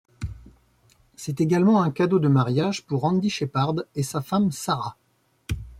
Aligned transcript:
C'est 1.15 1.41
également 1.41 1.83
un 1.83 1.91
cadeau 1.91 2.17
de 2.17 2.27
mariage 2.27 2.87
pour 2.87 3.05
Andy 3.05 3.29
Sheppard 3.29 3.75
et 3.93 4.01
sa 4.01 4.21
femme 4.23 4.51
Sara. 4.51 4.97